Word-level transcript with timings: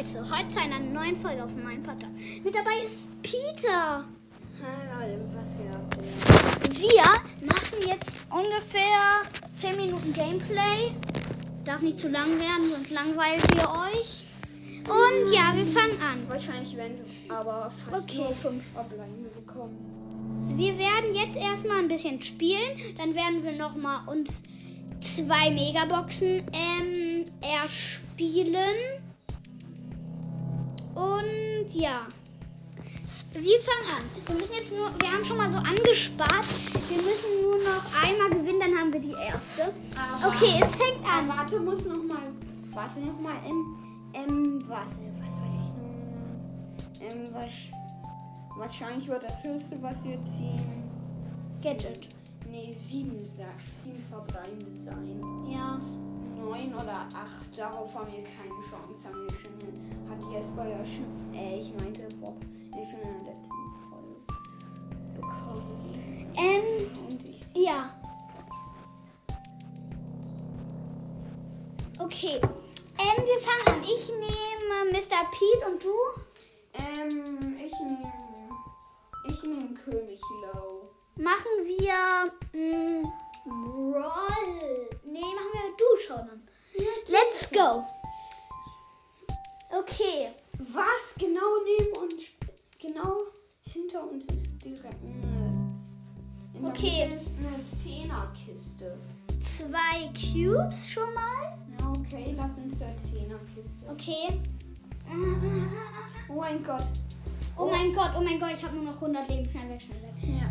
Leute, 0.00 0.30
heute 0.34 0.48
zu 0.48 0.58
einer 0.58 0.78
neuen 0.78 1.14
Folge 1.20 1.44
auf 1.44 1.54
meinem 1.54 1.82
Podcast. 1.82 2.12
Mit 2.42 2.54
dabei 2.54 2.84
ist 2.86 3.04
Peter. 3.22 4.02
Hallo, 4.62 5.18
was 5.34 6.78
hier? 6.80 6.88
Wir 6.88 7.46
machen 7.46 7.78
jetzt 7.86 8.16
ungefähr 8.30 9.20
10 9.58 9.76
Minuten 9.76 10.10
Gameplay. 10.14 10.92
Darf 11.66 11.82
nicht 11.82 12.00
zu 12.00 12.08
lang 12.08 12.30
werden, 12.38 12.70
sonst 12.72 12.90
langweilt 12.90 13.42
ihr 13.54 13.68
euch. 13.68 14.24
Und 14.88 15.34
ja, 15.34 15.52
wir 15.54 15.66
fangen 15.66 16.00
an. 16.00 16.26
Wahrscheinlich 16.28 16.74
werden 16.78 16.96
wir 17.26 17.36
aber 17.36 17.70
fast 17.90 18.08
Okay. 18.10 18.22
nur 18.22 18.32
fünf 18.32 18.64
Ableine 18.74 19.28
bekommen. 19.34 20.48
Wir 20.56 20.78
werden 20.78 21.12
jetzt 21.14 21.36
erstmal 21.36 21.80
ein 21.80 21.88
bisschen 21.88 22.22
spielen. 22.22 22.78
Dann 22.96 23.14
werden 23.14 23.44
wir 23.44 23.52
nochmal 23.52 24.00
uns 24.08 24.30
zwei 25.02 25.50
Megaboxen 25.50 26.42
ähm, 26.54 27.26
erspielen. 27.42 29.09
Und 31.00 31.74
ja. 31.74 32.00
Wir 33.32 33.60
fangen 33.60 33.88
an. 33.96 34.04
Wir 34.26 34.34
müssen 34.34 34.54
jetzt 34.54 34.72
nur, 34.72 34.90
wir 35.00 35.10
haben 35.12 35.24
schon 35.24 35.36
mal 35.36 35.48
so 35.48 35.58
angespart. 35.58 36.44
Wir 36.88 36.98
müssen 36.98 37.42
nur 37.42 37.56
noch 37.58 37.84
einmal 38.04 38.30
gewinnen, 38.30 38.60
dann 38.60 38.78
haben 38.78 38.92
wir 38.92 39.00
die 39.00 39.12
erste. 39.12 39.72
Aber- 39.96 40.28
Okay, 40.28 40.60
es 40.62 40.74
fängt 40.74 41.04
an. 41.06 41.28
warte, 41.28 41.58
muss 41.60 41.84
noch 41.84 42.02
mal. 42.02 42.30
Warte 42.72 43.00
noch 43.00 43.18
mal. 43.20 43.34
Ähm, 43.46 43.76
ähm, 44.14 44.68
warte, 44.68 44.96
was 45.20 45.34
weiß 45.40 45.54
ich 45.54 45.70
noch? 45.78 47.14
Ähm, 47.14 47.28
was, 47.32 47.52
wahrscheinlich 48.58 49.08
wird 49.08 49.22
das 49.22 49.42
höchste, 49.44 49.80
was 49.80 50.02
wir 50.04 50.18
ziehen. 50.26 50.84
Gadget. 51.62 52.08
Nee, 52.50 52.72
sieben, 52.74 53.24
sieben 53.24 54.04
Verbleibende 54.10 54.74
sein. 54.76 55.22
Ja. 55.50 55.80
Neun 56.40 56.74
oder 56.74 57.06
acht, 57.14 57.56
darauf 57.56 57.94
haben 57.94 58.10
wir 58.12 58.24
keine 58.24 58.54
Chance. 58.68 59.08
Haben 59.08 59.26
wir 59.26 59.36
schon, 59.36 60.10
hat 60.10 60.32
Jesper 60.32 60.66
ja 60.68 60.84
schon, 60.84 61.34
äh, 61.34 61.58
ich 61.58 61.72
meinte 61.74 62.08
Bob, 62.16 62.36
ja 62.76 62.84
schon 62.84 63.00
in 63.00 63.24
der 63.24 63.34
letzten 63.34 63.72
Folge 63.88 64.16
bekommen. 65.16 66.32
Ähm, 66.36 66.90
Und 67.08 67.24
ich 67.28 67.40
ja. 67.54 67.90
Okay. 71.98 72.40
Ähm, 72.98 73.24
wir 73.24 73.38
fangen 73.40 73.66
an. 73.78 73.82
Ich 73.84 74.08
nehme 74.08 74.90
Mr. 74.92 75.28
Pete 75.30 75.66
und 75.70 75.82
du? 75.84 75.94
Ähm, 76.74 77.56
ich 77.64 77.72
nehme. 77.80 78.12
Ich 79.28 79.42
nehme 79.42 79.74
König 79.74 80.20
Low. 80.42 80.90
Machen 81.16 81.50
wir 81.66 82.32
mh, 82.52 83.08
Brawl. 83.44 84.88
Nee, 85.04 85.20
machen 85.20 85.52
wir 85.52 85.76
du 85.76 86.00
schon. 86.06 86.16
an. 86.18 86.42
Let's 87.50 87.62
go. 87.62 87.84
Okay. 89.70 90.30
Was 90.58 91.14
genau 91.18 91.40
neben 91.64 91.96
uns, 91.96 92.22
genau 92.78 93.18
hinter 93.62 94.08
uns 94.08 94.26
ist 94.26 94.62
direkt 94.62 95.02
eine. 95.02 96.68
Okay. 96.68 97.08
Ist 97.08 97.30
eine 97.38 97.64
Zehnerkiste. 97.64 98.98
Zwei 99.40 100.10
Cubes 100.12 100.90
schon 100.90 101.14
mal. 101.14 101.58
Ja, 101.78 101.88
okay, 101.88 102.34
lass 102.36 102.52
uns 102.56 102.78
zur 102.78 102.94
Zehnerkiste. 102.96 103.86
Okay. 103.88 104.40
Oh 106.28 106.34
mein 106.34 106.62
Gott. 106.62 106.84
Oh 107.56 107.68
mein 107.68 107.92
Gott, 107.92 108.10
oh 108.16 108.20
mein 108.20 108.38
Gott, 108.38 108.52
ich 108.54 108.62
habe 108.64 108.76
nur 108.76 108.84
noch 108.84 108.94
100 108.94 109.28
Leben. 109.28 109.48
Schnell 109.50 109.70
weg, 109.70 109.82
schnell 109.82 110.02
weg. 110.02 110.14
Ja. 110.22 110.50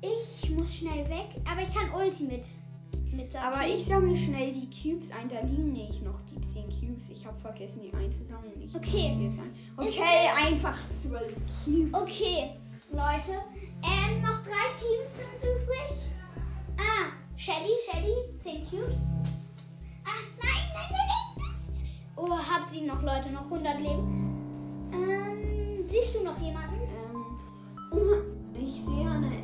Ich 0.00 0.50
muss 0.50 0.76
schnell 0.76 1.08
weg, 1.08 1.40
aber 1.50 1.62
ich 1.62 1.74
kann 1.74 1.90
Ulti 1.94 2.24
mit. 2.24 2.44
Aber 3.42 3.66
ich 3.66 3.84
sammle 3.84 4.16
schnell 4.16 4.52
die 4.52 4.68
Cubes 4.70 5.10
ein. 5.10 5.28
Da 5.28 5.40
liegen 5.46 5.72
nicht 5.72 6.02
noch 6.02 6.20
die 6.30 6.40
10 6.40 6.64
Cubes. 6.68 7.10
Ich 7.10 7.24
habe 7.26 7.36
vergessen, 7.36 7.80
die 7.82 7.92
einzusammeln. 7.92 8.52
Ich 8.60 8.74
Okay. 8.74 9.08
ein. 9.08 9.38
Okay, 9.76 10.28
einfach 10.46 10.76
12 10.88 11.32
Cubes. 11.64 11.94
Okay, 12.02 12.50
Leute. 12.92 13.38
Ähm, 13.82 14.22
noch 14.22 14.42
drei 14.42 14.66
Teams 14.78 15.16
sind 15.16 15.42
übrig. 15.42 16.10
Ah, 16.78 17.12
Shelly, 17.36 17.74
Shelly, 17.90 18.14
10 18.42 18.64
Cubes. 18.64 19.00
Ach, 20.04 20.24
nein, 20.42 20.64
nein, 20.74 20.90
nein, 20.90 21.08
nein. 21.36 21.54
Oh, 22.16 22.30
hat 22.36 22.70
sie 22.70 22.82
noch, 22.82 23.02
Leute, 23.02 23.30
noch 23.30 23.44
100 23.44 23.78
Leben. 23.78 24.90
Ähm, 24.92 25.86
siehst 25.86 26.14
du 26.14 26.22
noch 26.22 26.40
jemanden? 26.40 26.80
Ähm, 27.92 28.60
ich 28.60 28.82
sehe 28.84 29.10
eine 29.10 29.43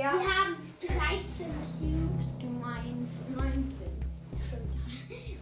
Ja, 0.00 0.12
Wir 0.14 0.20
haben 0.20 0.56
13 0.80 1.46
Cubes. 1.78 2.38
du 2.38 2.46
meinst 2.46 3.28
19. 3.36 3.64
Stimmt. 4.46 4.72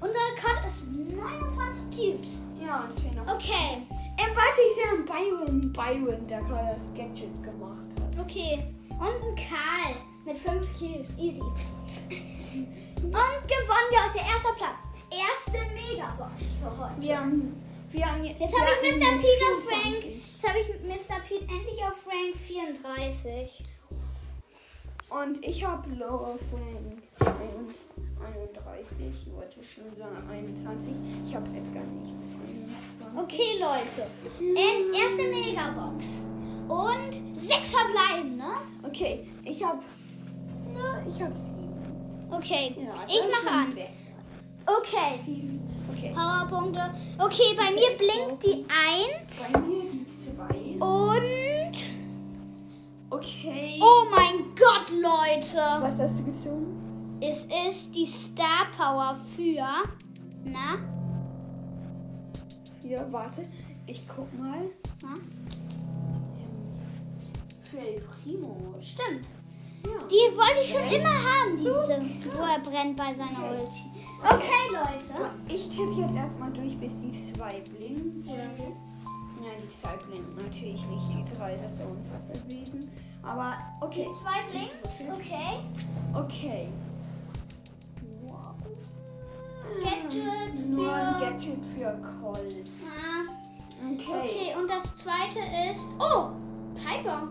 Unser 0.01 0.27
Code 0.41 0.67
ist 0.67 0.87
29 0.89 1.97
Cubes. 1.97 2.43
Ja, 2.61 2.85
es 2.89 2.99
fehlen 2.99 3.15
noch. 3.15 3.35
Okay, 3.35 3.87
Ähm, 4.19 4.35
warte, 4.35 4.61
ich 4.67 4.75
sehe 4.75 4.89
einen 4.91 5.05
Byron. 5.05 5.73
Byron, 5.73 6.27
der 6.27 6.41
gerade 6.43 6.75
das 6.75 6.93
Gadget 6.95 7.41
gemacht 7.45 7.87
hat. 8.01 8.21
okay. 8.21 8.65
Und 8.99 9.29
ein 9.29 9.37
Karl 9.37 9.95
mit 10.27 10.37
5 10.39 10.67
Cubes. 10.77 11.17
Easy. 11.19 11.41
Und 11.41 13.13
gewonnen, 13.13 13.91
ja, 13.93 14.11
der 14.13 14.23
erster 14.23 14.55
Platz. 14.57 14.89
Erste 15.09 15.59
Megabox 15.73 16.57
für 16.61 16.77
heute. 16.77 17.01
Wir 17.01 17.17
haben, 17.21 17.63
wir 17.93 18.05
haben 18.11 18.25
Jetzt 18.25 18.41
habe 18.41 18.71
ich 18.83 18.97
Mr. 18.97 19.19
Pete 19.19 19.45
auf 19.47 19.65
Frank. 19.69 20.05
Jetzt 20.05 20.49
habe 20.49 20.59
ich 20.59 20.69
Mr. 20.83 21.21
Pete 21.29 21.43
endlich 21.49 21.81
auf 21.85 21.97
Frank 22.03 22.37
34. 22.45 23.65
Und 25.11 25.45
ich 25.45 25.65
habe 25.65 25.89
Lower 25.95 26.37
Frank 26.51 27.03
1, 27.21 27.95
31. 28.21 29.27
Ich 29.27 29.33
wollte 29.35 29.65
schon 29.65 29.85
sagen 29.97 30.17
21. 30.31 30.93
Ich 31.25 31.35
habe 31.35 31.47
Edgar 31.49 31.83
nicht. 31.85 32.13
21. 32.45 33.17
Okay, 33.17 33.59
Leute. 33.59 34.07
Ähm, 34.41 34.93
erste 34.93 35.23
Megabox. 35.31 36.25
Und 36.69 37.41
sechs 37.41 37.73
verbleibende. 37.73 38.45
Okay, 38.87 39.27
ich 39.45 39.65
habe. 39.65 39.81
Na, 40.75 41.03
ich 41.09 41.23
habe 41.23 41.35
sieben. 41.35 42.29
Okay, 42.31 42.77
Ja, 42.79 42.95
ich 43.09 43.23
mache 43.31 43.55
an. 43.57 43.75
Besser. 43.75 44.09
Okay, 44.67 45.17
Sieben. 45.25 45.61
Okay. 45.91 46.13
Powerpunkte. 46.15 46.81
Okay, 47.19 47.57
bei 47.57 47.71
mir 47.73 47.97
blinkt 47.97 48.45
die 48.45 48.67
1. 48.69 49.53
Bei 49.55 49.61
mir 49.61 49.85
die 49.91 50.07
zwei. 50.07 50.85
Und. 50.85 51.29
Okay. 53.11 53.81
Oh 53.81 54.05
mein 54.11 54.45
Gott, 54.45 54.48
Leute. 55.01 55.59
Was 55.81 55.99
hast 56.01 56.19
du 56.19 56.25
gezogen? 56.25 57.19
Es 57.21 57.45
ist 57.45 57.95
die 57.95 58.07
Star 58.07 58.67
Power 58.77 59.19
für. 59.35 59.67
Na? 60.45 60.79
Ja, 62.83 63.05
warte. 63.11 63.47
Ich 63.87 64.07
guck 64.07 64.33
mal. 64.39 64.61
na? 65.03 65.15
Für 67.71 67.79
El 67.79 68.01
Primo. 68.01 68.75
Stimmt. 68.81 69.27
Ja. 69.85 69.93
Die 70.11 70.37
wollte 70.37 70.61
ich 70.63 70.71
schon 70.71 70.83
Ja, 70.83 70.91
ist 70.91 71.01
immer 71.01 71.11
haben, 71.11 71.57
so 71.57 71.63
diese, 71.63 72.37
wo 72.37 72.43
er 72.43 72.59
brennt 72.61 72.97
bei 72.97 73.15
seiner 73.15 73.39
Okay. 73.39 73.61
Ulti. 73.61 73.85
Okay, 74.25 74.65
Leute. 74.73 75.31
Ich 75.49 75.69
tippe 75.69 76.01
jetzt 76.01 76.15
erstmal 76.15 76.53
durch, 76.53 76.79
bis 76.79 77.01
die 77.01 77.13
zwei 77.13 77.61
blinken. 77.61 78.25
Oder 78.27 78.49
Nein, 79.41 79.63
die 79.63 79.69
zwei 79.69 79.97
blinken 79.97 80.37
natürlich 80.37 80.85
nicht. 80.87 81.09
Die 81.13 81.25
drei, 81.37 81.57
das 81.57 81.73
ist 81.73 81.79
ja 81.81 81.87
unfassbar 81.87 82.37
gewesen. 82.49 82.91
Aber 83.23 83.55
okay. 83.81 84.09
Zwei 84.15 84.51
blinkt. 84.51 84.87
Okay. 85.13 85.61
Okay. 86.15 86.69
Wow. 88.23 88.55
Gadget 89.85 90.69
Nur 90.69 90.93
ein 90.93 91.15
für- 91.15 91.21
Gadget 91.21 91.65
für 91.67 91.99
Colt. 92.21 92.71
Ah, 92.85 93.35
Okay. 93.93 94.05
Okay, 94.25 94.57
und 94.61 94.69
das 94.69 94.83
zweite 94.97 95.39
ist. 95.71 95.85
Oh! 96.01 96.31
Piper. 96.75 97.29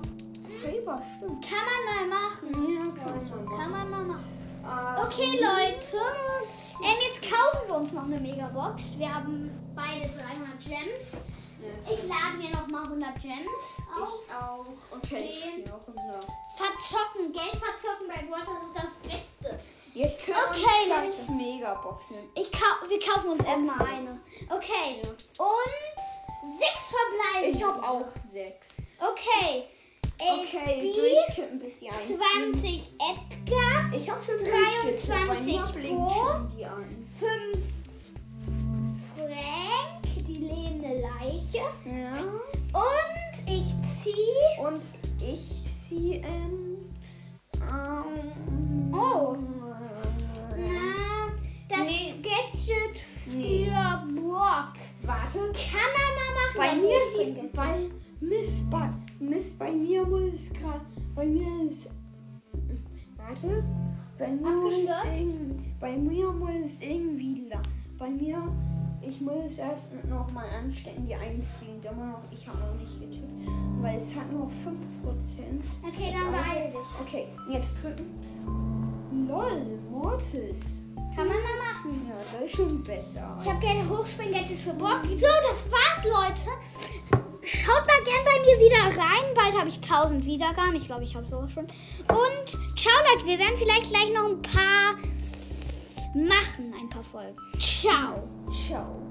Paper, 0.63 1.01
stimmt. 1.17 1.45
Kann 1.45 1.65
man 1.67 2.09
mal 2.09 2.19
machen. 2.19 2.73
Ja, 2.73 3.03
kann 3.03 3.15
man 3.15 3.29
machen. 3.29 3.57
Kann 3.59 3.71
man 3.71 3.89
mal 3.89 4.03
machen. 4.03 4.23
Ähm, 4.63 5.05
Okay, 5.05 5.39
Leute. 5.41 5.97
Ähm, 6.81 6.95
jetzt 7.01 7.21
kaufen 7.21 7.67
wir 7.67 7.75
uns 7.75 7.91
noch 7.91 8.03
eine 8.05 8.19
Megabox. 8.19 8.97
Wir 8.97 9.13
haben 9.13 9.49
beide 9.75 10.07
300 10.07 10.59
Gems. 10.61 11.17
Ich 11.89 12.03
lade 12.03 12.37
mir 12.37 12.49
noch 12.51 12.67
mal 12.67 12.83
100 12.83 13.19
Gems 13.21 13.81
auf. 13.99 14.09
Ich 14.25 14.33
auch. 14.33 14.65
Okay, 14.91 15.29
ich 15.31 15.71
auch 15.71 15.87
unser. 15.87 16.19
Verzocken, 16.55 17.31
Geld 17.31 17.51
verzocken 17.55 18.07
bei 18.07 18.25
Stars 18.27 18.63
ist 18.65 18.75
das 18.75 19.11
Beste. 19.11 19.59
Jetzt 19.93 20.23
können 20.25 20.37
Okay, 20.49 20.87
wir 20.87 21.07
uns 21.07 21.29
Megaboxen. 21.29 22.17
Ich 22.35 22.51
kau 22.51 22.87
wir 22.87 22.99
kaufen 22.99 23.31
uns 23.31 23.43
erstmal 23.45 23.81
eine. 23.87 24.19
Okay. 24.49 25.01
Und 25.37 26.59
sechs 26.59 26.93
verbleiben. 26.93 27.55
Ich 27.55 27.63
habe 27.63 27.83
auch 27.83 28.05
sechs. 28.31 28.73
Okay. 28.99 29.63
Okay, 30.19 30.79
B, 30.81 30.93
durchtippen 30.93 31.59
bis 31.59 31.79
die 31.79 31.89
eins. 31.89 32.07
20 32.07 32.93
Edgar, 32.95 33.93
Ich 33.93 34.09
habe 34.09 34.23
schon 34.23 34.37
23 34.37 35.07
durchgetippt, 35.07 35.27
bei 35.27 35.39
mir 35.41 35.63
blinkt 35.73 35.97
Bo. 35.97 36.09
schon 36.09 36.57
die 36.57 36.65
an. 36.65 37.07
5 37.19 37.66
Ja. 41.57 42.19
Und 42.73 43.47
ich 43.47 43.73
ziehe. 43.81 44.65
Und 44.65 44.81
ich 45.21 45.63
ziehe. 45.65 46.17
ähm. 46.17 46.77
ähm 47.61 48.93
oh. 48.93 49.35
Ähm, 50.55 50.69
Na, 50.69 51.33
das 51.67 51.87
nee. 51.87 52.13
Gadget 52.21 52.99
für 52.99 53.29
nee. 53.31 53.71
Brock. 54.15 54.73
Warte. 55.03 55.39
Kann 55.39 55.93
er 55.95 56.11
mal 56.17 56.31
machen? 56.35 56.57
Bei 56.57 56.75
mir 56.75 56.99
sieht. 57.15 57.53
Bei 57.53 57.89
Mist, 58.19 58.69
bei, 58.69 58.89
Mist, 59.19 59.59
bei 59.59 59.71
mir 59.71 60.07
ist 60.33 60.53
gerade. 60.53 60.81
Bei 61.15 61.25
mir 61.25 61.65
ist. 61.65 61.89
Warte. 63.15 63.63
Bei 64.17 64.27
mir, 64.29 64.67
ist 64.67 65.79
bei 65.79 65.95
mir 65.95 66.31
muss 66.31 66.79
irgendwie. 66.81 67.49
Bei 67.99 68.09
mir 68.09 68.51
ich 69.07 69.21
muss 69.21 69.57
erst 69.57 69.93
noch 70.09 70.29
mal 70.31 70.45
anstecken, 70.49 71.05
die 71.07 71.15
1 71.15 71.47
klingt 71.59 71.85
immer 71.85 72.07
noch. 72.07 72.21
Ich 72.29 72.45
habe 72.45 72.59
noch 72.59 72.73
nicht 72.75 72.99
getippt. 72.99 73.47
Weil 73.79 73.97
es 73.97 74.13
hat 74.13 74.29
nur 74.33 74.47
5%. 74.47 74.51
Okay, 75.87 76.13
dann 76.13 76.31
beeil 76.33 76.71
dich. 76.71 77.01
Okay, 77.01 77.27
jetzt 77.49 77.77
drücken. 77.81 78.19
LOL, 79.29 79.79
Mortis. 79.89 80.83
Kann 81.15 81.27
man 81.27 81.37
mal 81.37 81.57
machen. 81.73 82.05
Ja, 82.09 82.15
das 82.33 82.51
ist 82.51 82.57
schon 82.57 82.83
besser. 82.83 83.37
Ich 83.41 83.49
habe 83.49 83.59
gerne 83.59 83.89
Hochspring-Gadget 83.89 84.59
für 84.59 84.73
Brock. 84.73 84.99
So, 85.05 85.27
das 85.49 85.65
war's, 85.71 86.03
Leute. 86.03 87.21
Schaut 87.43 87.87
mal 87.87 88.03
gern 88.03 88.25
bei 88.25 88.41
mir 88.41 88.59
wieder 88.59 89.01
rein. 89.01 89.33
Bald 89.33 89.57
habe 89.57 89.69
ich 89.69 89.77
1000 89.77 90.25
Wiedergaben. 90.25 90.75
Ich 90.75 90.85
glaube, 90.85 91.05
ich 91.05 91.15
habe 91.15 91.25
sogar 91.25 91.49
schon. 91.49 91.63
Und 91.63 92.77
ciao, 92.77 92.93
Leute. 93.13 93.25
Wir 93.25 93.39
werden 93.39 93.57
vielleicht 93.57 93.89
gleich 93.89 94.13
noch 94.13 94.25
ein 94.25 94.41
paar 94.41 94.95
machen. 96.25 96.73
Ein 96.79 96.89
paar 96.89 97.03
Folgen. 97.03 97.37
Ciao. 97.59 98.27
Ciao. 98.49 99.06